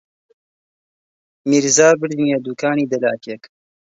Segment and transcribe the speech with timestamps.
[1.49, 3.43] میرزا بردمییە دووکانی دەلاکێک